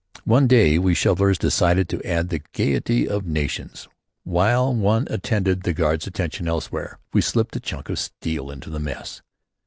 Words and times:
One 0.25 0.47
day 0.47 0.79
we 0.79 0.95
shovelers 0.95 1.37
decided 1.37 1.87
to 1.89 2.03
add 2.03 2.31
to 2.31 2.39
the 2.39 2.43
gaiety 2.53 3.07
of 3.07 3.27
nations. 3.27 3.87
While 4.23 4.73
one 4.73 5.05
attracted 5.11 5.61
the 5.61 5.75
guards' 5.75 6.07
attention 6.07 6.47
elsewhere 6.47 6.97
we 7.13 7.21
slipped 7.21 7.55
a 7.55 7.59
chunk 7.59 7.87
of 7.87 7.99
steel 7.99 8.49
into 8.49 8.71
the 8.71 8.79
mess. 8.79 9.21